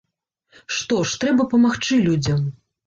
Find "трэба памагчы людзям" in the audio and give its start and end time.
1.25-2.47